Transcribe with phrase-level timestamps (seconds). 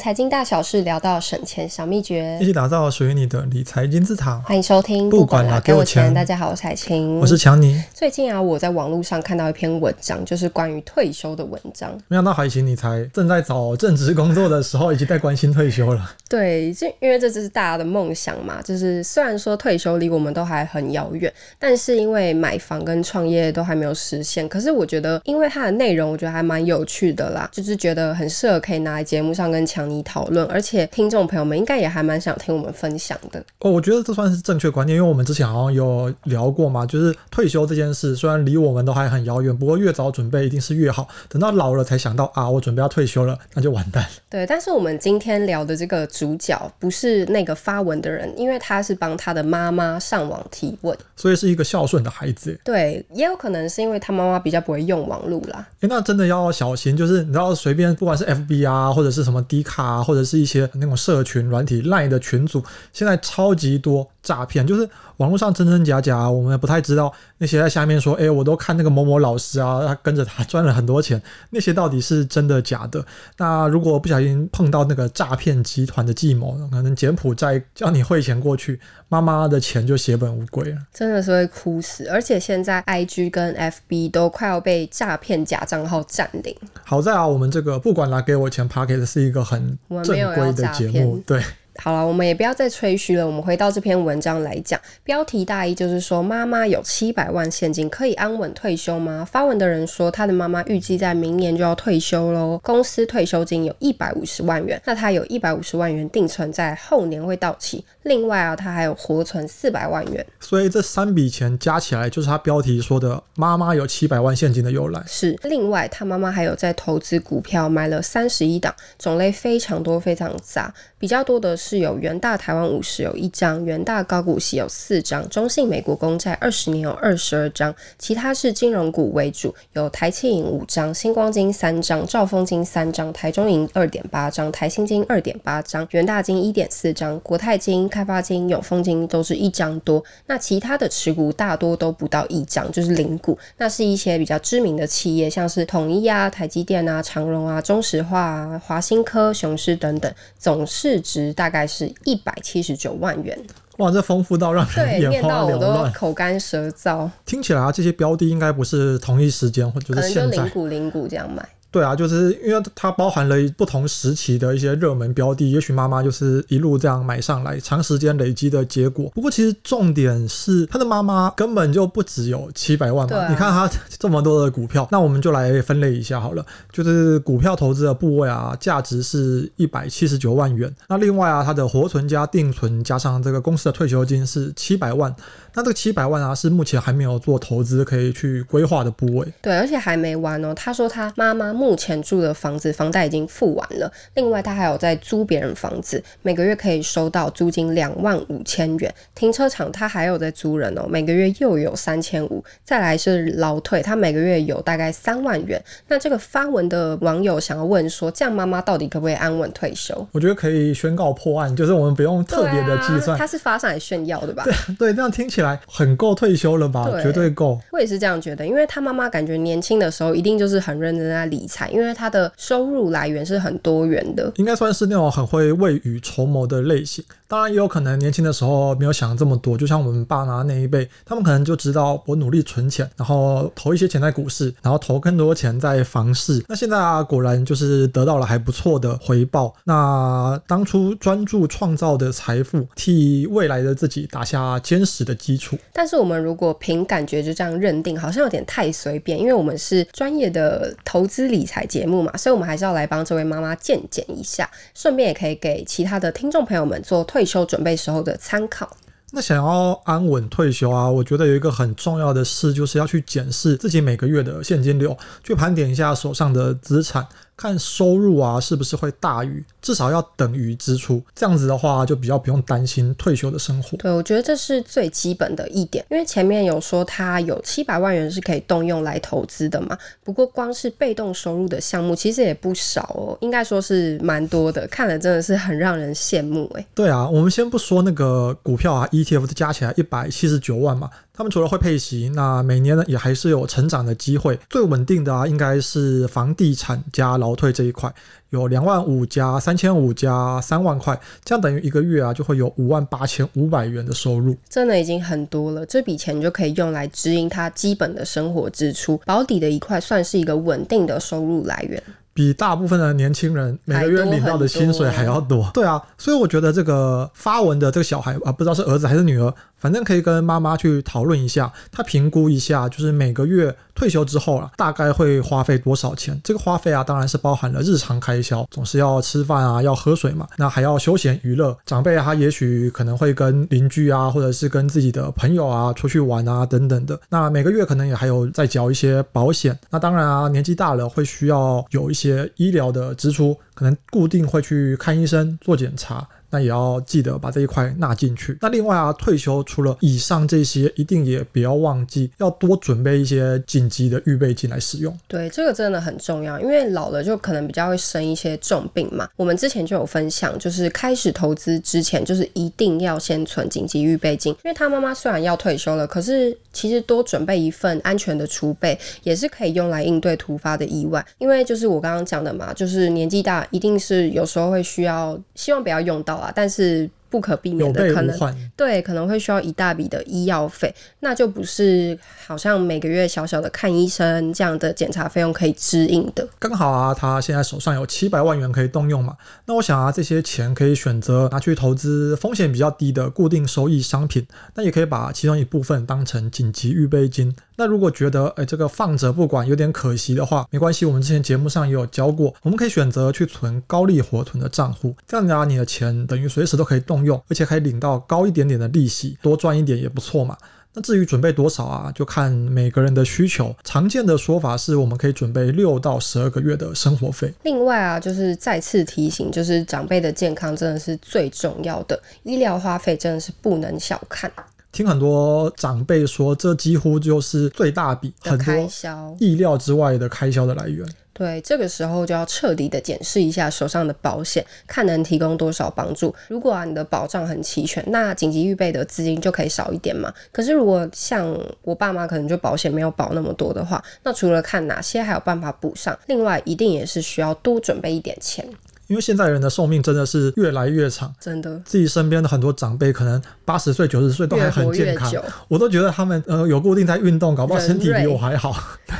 [0.00, 4.38] 财经大小事，聊到省钱小秘诀，一起打造属于你的理财金字塔。
[4.46, 6.12] 欢迎收听，不管啦，给我钱。
[6.14, 7.78] 大家好，我是彩晴，我是强尼。
[7.92, 11.92] 最近啊，我在网络上看到一篇文章，就是关于退休的文章。
[12.08, 16.10] 没想到海晴，你才正在找正职工作的时候，已经在关心退休了。
[16.30, 18.62] 对，就因为这只是大家的梦想嘛。
[18.62, 24.48] 就是虽然说退休离我们都还很遥远，但是因为买房跟创业都还没有实现。
[24.48, 33.42] 可是我觉得，因为它的内容，我觉得还蛮有趣的啦，就是觉得很适合可以拿来节目上跟强尼讨论，而且听众朋友们应该也还蛮想听我们分享的。
[33.58, 41.08] 哦，我觉得这算是正确观念，因为我们之前好像有聊过嘛，就是退休这件事虽然离我们都还很遥远，不过越早准备一定是越好。
[41.28, 44.10] 等到老了才想到啊，我准备要退休了，那就完蛋了。
[44.28, 52.58] 对，但是我们今天聊的这个主角不是那个发文的人，因为他是帮他的妈妈上网提问，所以是一个孝顺的孩子。
[52.64, 55.66] 对，也有可能是因为他妈妈比较不会用网络啦。
[55.80, 67.12] 哎，那真的要小心，就是你知道随便不管是 FB 啊，或者是什么 D 卡啊，或者是一些那种社群软体赖的群组，现在超级多诈骗，就是网络上真真假假，我们也不太知道。
[67.38, 73.04] 那些在下面说，哎，我都看那个某某老师啊，他跟着他赚了很多钱，那些到底是真的假的？
[73.38, 82.06] 那如果不小心碰到那个诈骗集团的计谋，可能柬埔寨叫你汇钱过去，妈妈的钱就血本无归了，真的是会哭死。
[82.08, 86.54] 而且现在 IG 跟 FB 都快要被诈骗假账号占领。
[86.84, 91.42] 好在啊，我们这个不管拿给我钱 Podcast 是一个很正规的节目，对。
[91.82, 93.26] 好了，我们也不要再吹嘘了。
[93.26, 99.26] 我们回到这篇文章来讲，标题大意就是说，妈妈有七百万现金，可以安稳退休吗？
[99.28, 102.60] 发文的人说，他的妈妈预计在明年就要退休喽。
[102.62, 107.82] 公司退休金有一百五十万元，那他有一百五十万元定存在后年会到期。
[108.02, 110.26] 另外啊，他还有活存四百万元。
[110.38, 115.02] 所以这三笔钱加起来，就是他标题说的妈妈有七百万现金的由来。
[115.06, 115.34] 是。
[115.44, 121.69] 另外，他妈妈还有在投资股票，买了三十一档，种类非常多，非常杂，比较多的是。
[121.70, 151.66] 是有元大台湾五十有一张，元大高股息有四张，中信美国公债二十年有二十二张，其他是金融股为主，有台庆银五张，新光金三张，兆丰金三张，台中银二点八张，台新金二点八张，元大金一点四张，国泰金、开发金、永丰金都是一张多，那其他的持股大多都不到一张，就是零股，那是一些比较知名的企业，像是统一啊、台积电啊、长荣啊、中石化啊、华新科、雄狮等等，总市值大概。
[151.70, 153.38] 是一百七十九万元，
[153.78, 157.08] 哇，这丰富到让人眼花缭乱，都口干舌燥。
[157.24, 161.48] 听起来啊，这些标的应该不是同一时间，或者是现在零股零股这样买。
[161.70, 169.10] 对啊，就是因为它包含了不同时期的一些热门标的，也许妈妈就是一路这样买上来，长时间累积的结果。
[169.14, 173.16] 不过其实重点是，他的妈妈根本就不只有七百万嘛。
[173.16, 176.44] 啊、你看他这么多的股票，那我们就来分类一下好了。
[176.72, 180.74] 就是股票投资的部位啊，价值是一百七十九万元。
[180.88, 185.14] 那另外啊，他的活存加定存加上这个公司的退休金是七百万。
[185.54, 189.26] 那这个七百万啊，是目前还没有做投资可以去规划的部位。
[189.42, 190.54] 对，而且还没完哦。
[190.54, 198.94] 他说他妈妈目前住的房子房贷已经付完了，另外他还有在租别人房子，每个月可以收到租金两万五千元。
[199.14, 202.44] 停车场他还有在租人哦，每个月又有三千五。
[202.64, 205.60] 再来是劳退，他每个月有大概三万元。
[205.88, 210.06] 那这个发文的网友想要问说，这样妈妈到底可不可以安稳退休？
[210.12, 213.18] 我觉得可以宣告破案，就是我们不用特别的计算。
[213.18, 214.44] 他是发上来炫耀的吧？
[214.44, 215.40] 对对，这样听起来。
[215.40, 216.86] 起来很够退休了吧？
[216.90, 217.58] 对绝对够。
[217.72, 227.04] 我也是这样觉得，因为他妈妈感觉年轻的时候一定就是很认真在理财，因为他的收入来源是很多元的，应该算是那种很会未雨绸缪的类型。
[227.26, 236.44] 当然也有可能年轻的时候没有想这么多，就像我们爸妈那一辈，他们可能就知道我努力存钱，然后投一些钱在股市，然后投更多钱在房市。
[236.48, 239.54] 那现在啊，果然就是得到了还不错的回报。
[239.64, 245.30] 那当初专注创造的财富，替未来的自己打下坚实的基。
[245.30, 258.76] 基础，但是我们如果凭感觉就这样认定，好像有点太随便，因为我们是专业的投资理理财节目嘛，所以我们还是要来帮这位妈妈鉴检一下，顺便也可以给其他的听众朋友们做退休准备时候的参考。
[259.12, 267.04] 那想要安稳退休啊，我觉得有一个很重要的事，就是要去检视自己每个月的现金流，去盘点一下手上的资产。
[267.40, 273.78] 看收入啊，是不是会大于，至少要等于支出，这样子的话就比较不用担心退休的生活。
[273.78, 279.78] 对，我觉得这是最基本的一点，因为前面有说他有七百万元是可以动用来投资的嘛。
[280.04, 286.66] 不过光是被动收入的项目其实也不少哦，应该说是蛮多的，看了真的是很让人羡慕诶。
[286.74, 290.90] 对啊，我们先不说那个股票啊，ETF 加起来一百七十九万嘛。
[291.20, 294.40] 他们除了会配息，那每年呢也还是有成长的机会。
[294.48, 297.92] 最稳定的啊，应该是房地产加劳劳退这一块，
[298.30, 305.66] 有两万五加三千五加三万块，这样等于一个月啊就会有五万八千五百元的收入，真的已经很多了。
[305.66, 311.82] 这笔钱就可以用来支应他基本的生活支出，保底的一块算是一个稳定的收入来源。
[312.12, 319.32] 比大部分的年轻人每个月领到的薪水还要，多，对啊，所以我觉得这个发文的这个小孩啊，不知道是儿子还是女儿。
[319.60, 326.20] 反正可以跟妈妈去讨论一下，她评估一下，就是每个月退休之后啊，大概会花费多少钱？
[326.24, 331.56] 这个花费啊，当然是包含了日常开销，总是要吃饭啊，要喝水嘛，那还要休闲娱乐。
[331.66, 336.98] 长辈他也许可能会跟邻居啊，或者是跟自己的朋友啊出去玩啊等等的。
[337.10, 339.58] 那每个月可能也还有再缴一些保险。
[339.70, 346.06] 那当然啊，年纪大了会需要有一些医疗的支出，可能固定会去看医生做检查。
[346.30, 348.36] 那也要记得把这一块纳进去。
[348.40, 354.96] 那另外啊，退休除了以上这些，一定也不要忘记要多准备一些紧急的预备金来使用。
[355.08, 359.08] 对，这个真的很重要，因为老了就可能比较会生一些重病嘛。
[359.16, 364.32] 我们之前就有分享，就是开始投资之前，就是一定要先存紧急预备金。
[364.44, 371.04] 因为他妈妈虽然要退休了，可是其实多准备一份安全的储备，也是可以用来应对突发的意外。
[371.18, 376.19] 因为就是我刚刚讲的嘛，就是年纪大，一定是有时候会需要，希望不要用到。
[376.34, 386.26] 但是不可避免的可能，对，可能会需要一大笔的医药费，那就不是好像每个月小小的看医生这样的检查费用可以支应的。
[386.38, 389.16] 刚好啊，他现在手上有七百万元可以动用嘛，
[389.46, 397.34] 那我想啊，这些钱可以选择拿去投资风险比较低的固定收益商品，那也可以把其中一部分当成紧急预备金。
[397.56, 410.36] 那如果觉得哎，这个放着不管有点可惜的话，没关系，我们之前节目上也有教过，我们可以选择去存高利活存的账户，这样子啊，你的钱等于随时都可以动用，而且可以领到高一点点的利息，多赚一点也不错嘛。
[410.72, 413.52] 那至于准备多少啊，就看每个人的需求。
[413.64, 417.34] 常见的说法是我们可以准备六到十二个月的生活费。
[417.42, 424.30] 另外啊，就是再次提醒，就是长辈的健康真的是最重要的，医疗花费真的是不能小看。
[424.70, 430.86] 听很多长辈说，这几乎就是最大笔很多开销、意料之外的开销的来源。
[431.20, 436.14] 对，这个时候就要彻底的检视一下手上的保险，看能提供多少帮助。
[436.28, 440.10] 如果啊，你的保障很齐全，那紧急预备的资金就可以少一点嘛。
[440.32, 448.48] 可是如果像我爸妈可能就保险没有保那么多的话，那除了看哪些还有办法补上，另外一定也是需要多准备一点钱。
[448.86, 455.12] 因为现在人的寿命真的是越来越长，真的，自己身边的很多长辈可能八十岁、九十岁都还很健康，
[455.48, 458.56] 我都觉得他们呃有固定在运动，搞不好身体比我还好。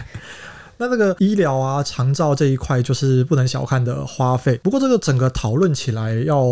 [0.81, 4.57] 那这个医疗啊、长照这一块就是不能小看的花费。
[4.63, 6.43] 不过这个整个讨论起来要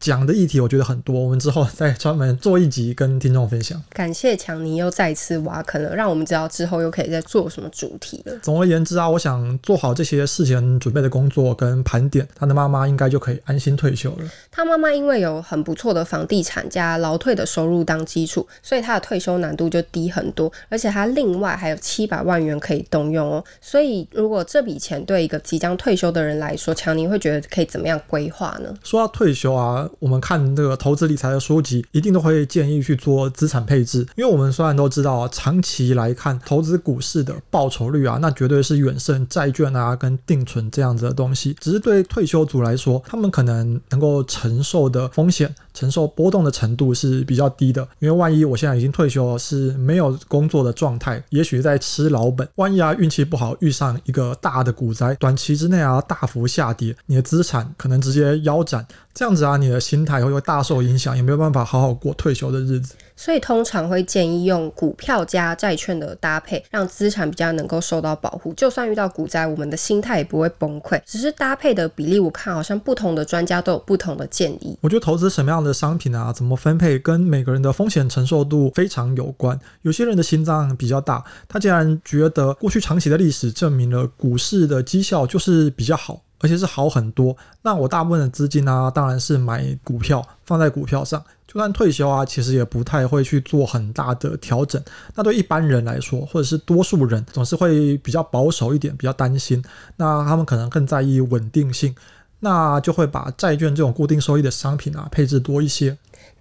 [0.00, 3.78] 讲的议题，我觉得很多，我们之后再专门做一集跟听众分享。
[3.90, 8.32] 感谢强尼又再次挖坑了，让我们知道之后又可以再做什么主题了。
[8.42, 14.24] 总而言之啊，我想做好这些事前准备的工作跟盘点，他的妈妈应该就可以安心退休了。
[14.50, 23.44] 他妈妈因为有很不错的房地产加劳退的收入当基础，所以他的退休难度就低很多，而且他另外还有七百万元可以动用哦。
[23.68, 28.72] 所以，如果这笔钱对一个即将退休的人来说，强尼会觉得可以怎么样规划呢？
[28.84, 41.56] 说到退休啊，我们看这个投资理财的书籍，一定都会建议去做资产配置，因为我们虽然都知道啊，长期来看投资股市的报酬率啊，那绝对是远胜债券啊跟定存这样子的东西。
[41.58, 45.52] 只是对退休族来说，他们可能能够承受的风险。
[45.76, 52.48] 承受波动的程度是比较低的，因为万一我现在已经退休了，是没有工作的状态，也许在吃老本。
[52.54, 58.86] 万一啊运气不好，遇上一个大的股灾，短期之内啊大幅下跌，你的资产可能直接腰斩。
[59.12, 62.94] 这样子啊，你的心态会会大受影响，也没有办法好好过退休的日子。
[63.18, 68.52] 所以通常会建议用股票加债券的搭配，让资产比较能够受到保护。
[68.52, 71.00] 就算遇到股灾，我们的心态也不会崩溃。
[71.06, 74.76] 只是搭配的比例，我看好像不同的专家都有不同的建议。
[74.82, 79.58] 我觉得投资什么样的商品啊，怎么分配，跟每个人的风险承受度非常有关。
[79.82, 86.22] 有些人的心脏比较大，他竟然觉得过去长期的历史证明了股市的绩效就是比较好。
[86.38, 87.34] 而且是好很多。
[87.62, 91.24] 那我大部分的资金呢、当然是买股票，放在股票上。
[91.46, 94.80] 就算退休啊，其实也不太会去做很大的调整。
[95.14, 99.64] 那对一般人来说，或者是多数人，总是会比较保守一点，比较担心。
[99.96, 101.94] 那他们可能更在意稳定性，
[102.40, 105.96] 那就会把债券这种固定收益的商品啊，配置多一些。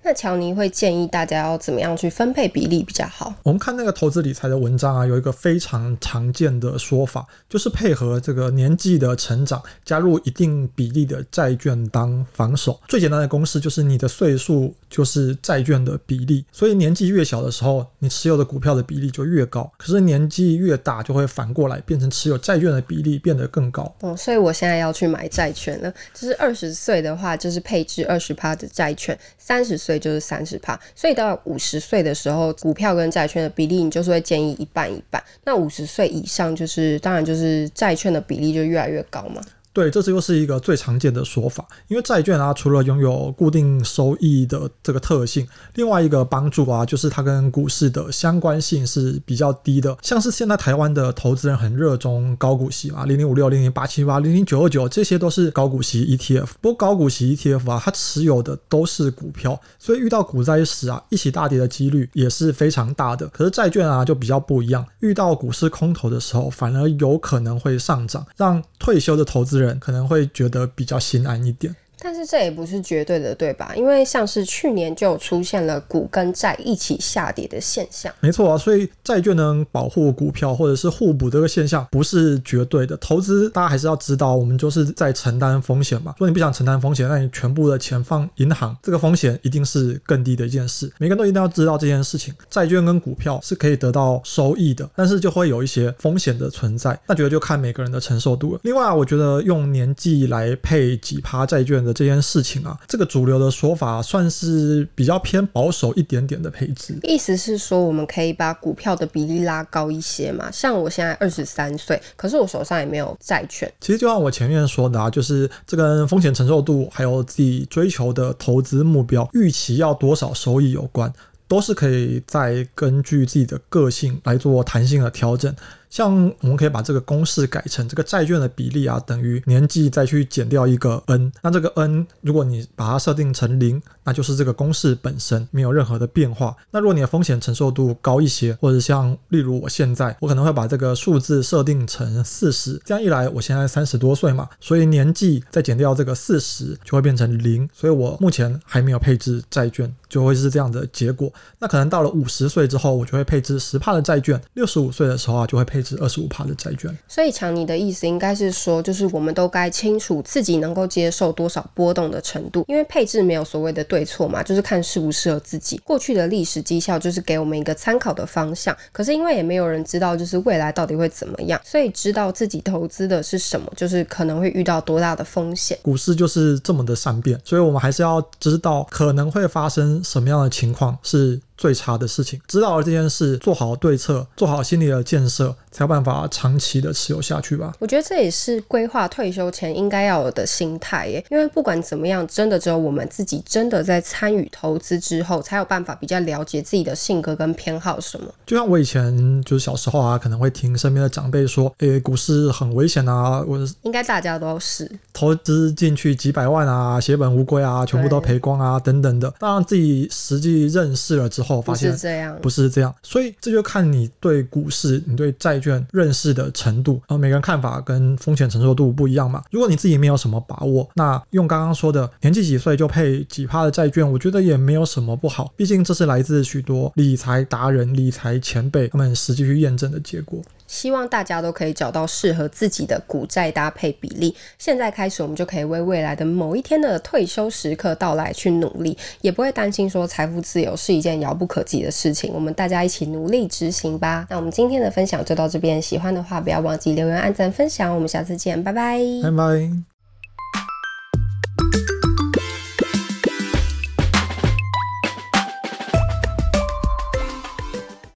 [0.08, 3.34] 那乔尼会建议大家要怎么样去分配比例比较好？
[3.42, 12.80] 我们看那个投资理财的文章啊，有一个非常常见的说法，就是配合这个年纪的成长，加入一定比例的债券当防守。
[12.88, 19.72] 最简单的公式就是你的岁数就是债券的比例，所以年纪越小的时候，你持有的股票的比例就越高。
[19.76, 23.92] 可是年纪越大，就会反过来变成持有债券的比例变得更高。
[24.02, 25.92] 哦，所以我现在要去买债券了。
[26.14, 30.80] 就是二十岁的话，就是配置二十趴的债券；三十岁就是三十趴。
[30.96, 35.24] 所以到五十岁的时候，股票跟债券的比例，你就是会建议一半一半。
[35.44, 39.42] 那五十岁以上，就是当然就是债券的比例就越来越高嘛。
[39.76, 41.68] 对，这是又是一个最常见的说法。
[41.90, 49.98] 因为债券啊，除了拥有固定收益的这个特性，另外一个帮助啊，就是它跟股市的相关性是比较低的。
[50.02, 56.48] 像是现在台湾的投资人很热衷高股息嘛，零零五六、零零八七八、零零九二九，这些都是高股息 ETF。
[56.62, 63.28] 不过高股息 ETF 啊，它持有的都是股票，所以遇到股灾时啊，一起大跌的几率也是非常大的。
[63.28, 69.65] 可是债券啊，就比较不一样，遇到股市空头的时候，反而有可能会上涨，让退休的投资人。
[69.66, 71.76] 人可能会觉得比较心安一点。
[72.06, 73.74] 但是这也不是绝对的，对吧？
[73.76, 78.14] 因为像是去年就出现了股跟债一起下跌的现象。
[78.20, 82.96] 没错啊，所以债券能保护股票或者是互补这个现象不是绝对的。
[82.98, 86.14] 投资大家还是要知道，我们就是在承担风险嘛。
[86.18, 90.88] 如果你不想承担风险，那你全部的钱放银行，这个风险一定是更低的一件事。
[91.00, 92.32] 每个人都一定要知道这件事情。
[92.52, 96.96] 债券跟股票是可以得到收益的，但是就会有一些风险的存在。
[97.08, 98.60] 那觉得就看每个人的承受度了。
[98.62, 107.00] 另外，我觉得用年纪来配几趴债券的这件事情啊，这个主流的说法算是比较偏保守一点点的配置。
[107.04, 110.52] 意思是说，我们可以把股票的比例拉高一些嘛？
[110.52, 113.72] 像我现在二十三岁，可是我手上也没有债券。
[113.80, 121.12] 其实就像我前面说的啊，就是这跟风险承受度还有自己追求的投资目标预期要多少收益有关，
[121.48, 125.56] 都是可以再根据自己的个性来做弹性的调整。
[125.90, 131.32] 像我们可以把这个公式改成这个债券的比例啊，等于年纪再去减掉一个 n。
[131.42, 136.56] 那这个 n 如果你把它设定成零，那就是这个公式本身没有任何的变化。
[136.72, 142.80] 那如果你的风险承受度高一些，或者像例如我现在，我可能会把这个数字设定成四十。
[142.86, 147.68] 这样一来，我现在三十多岁嘛，所以年纪再减掉这个四十，就会变成零。
[147.74, 151.32] 所以我目前还没有配置债券，就会是这样的结果。
[151.60, 155.96] 那可能到了五十岁之后，我就会配置十帕的债券；六十五岁的时候啊，就会配置。
[155.96, 165.80] 是二十五趴的债券，所以强尼的意思应该是说，就是我们都该清楚自己能够接受多少波动的程度，因为配置没有所谓的对错嘛，就是看适不适合自己。
[165.84, 175.78] 过去的历史绩效就是给我们一个参考的方向，可是因为也没有人知道就是未来到底会怎么样，所以知道自己投资的是什么，就是可能会遇到多大的风险。
[175.84, 181.40] 股市就是这么的善变，所以我们还是要知道可能会发生什么样的情况是。
[181.58, 187.74] 最差的事情，知道了这件事，做好对策，做好心理的建设，才有办法长期的持有下去吧。
[187.80, 191.26] 我觉得这也是规划退休前应该要有的心态耶。
[191.32, 198.28] 因为不管怎么样，真的只有我们自己真的在参与投资之后，才有办法比较了解自己的性格跟偏好什么。
[198.46, 209.34] 就像我以前就是小时候啊，可能会听身边的长辈说，诶，股市很危险啊，我应该大家都是投资进去几百万啊，血本无归啊，全部都赔光啊，等等的。
[209.40, 211.45] 当然自己实际认识了之后。
[211.46, 219.44] 后发现不是这样，不是这样，所以这就看你对股市、你对债券认识的程度，然后每个人看法跟风险承受度不一样嘛。
[219.52, 225.54] 如果你自己没有什么把握，那用刚刚说的年纪几岁就配几趴的债券，我觉得也没有什么不好。
[225.56, 230.42] 毕竟这是来自许多理财达人、理财前辈他们实际去验证的结果。
[230.68, 234.36] 希望大家都可以找到适合自己的股债搭配比例。
[234.58, 242.32] 现在开始，我们就可以为未来的某一天的退休时刻到来去努力，也不会担心说财富自由是一件遥不可及的事情。
[242.34, 244.26] 我们大家一起努力执行吧。
[244.30, 247.94] 那我们今天的分享就到这边，喜欢的话不要忘记留言、按赞、分享。
[247.94, 249.95] 我们下次见，拜拜，拜拜。